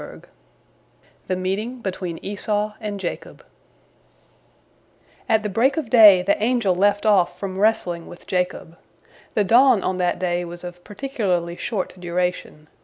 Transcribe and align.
THE 1.27 1.35
MEETING 1.35 1.83
BETWEEN 1.83 2.17
ESAU 2.25 2.73
AND 2.81 2.99
JACOB 2.99 3.43
At 5.29 5.43
the 5.43 5.47
break 5.47 5.77
of 5.77 5.91
day 5.91 6.23
the 6.23 6.41
angel 6.41 6.73
left 6.73 7.05
off 7.05 7.37
from 7.39 7.59
wrestling 7.59 8.07
with 8.07 8.25
Jacob. 8.25 8.79
The 9.35 9.43
dawn 9.43 9.83
on 9.83 9.97
that 9.97 10.17
day 10.17 10.43
was 10.43 10.63
of 10.63 10.83
particularly 10.83 11.55
short 11.55 11.93
duration. 11.99 12.67